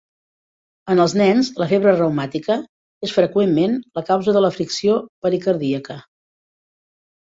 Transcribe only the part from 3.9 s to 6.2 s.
la causa de la fricció pericardíaca.